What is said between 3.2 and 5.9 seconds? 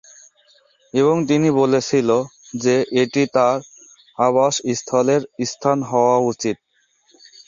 তার আবাসস্থলের স্থান